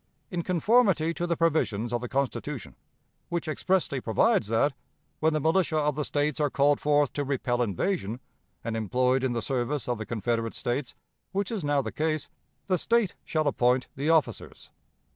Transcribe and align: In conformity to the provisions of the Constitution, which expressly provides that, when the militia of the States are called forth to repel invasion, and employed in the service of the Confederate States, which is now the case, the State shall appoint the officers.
In 0.31 0.41
conformity 0.41 1.13
to 1.13 1.27
the 1.27 1.37
provisions 1.37 1.93
of 1.93 2.01
the 2.01 2.09
Constitution, 2.09 2.75
which 3.29 3.47
expressly 3.47 4.01
provides 4.01 4.47
that, 4.47 4.73
when 5.19 5.33
the 5.33 5.39
militia 5.39 5.77
of 5.77 5.93
the 5.93 6.03
States 6.03 6.39
are 6.39 6.49
called 6.49 6.79
forth 6.79 7.13
to 7.13 7.23
repel 7.23 7.61
invasion, 7.61 8.19
and 8.63 8.75
employed 8.75 9.23
in 9.23 9.33
the 9.33 9.43
service 9.43 9.87
of 9.87 9.99
the 9.99 10.05
Confederate 10.07 10.55
States, 10.55 10.95
which 11.33 11.51
is 11.51 11.63
now 11.63 11.83
the 11.83 11.91
case, 11.91 12.29
the 12.65 12.79
State 12.79 13.13
shall 13.23 13.47
appoint 13.47 13.89
the 13.95 14.09
officers. 14.09 14.71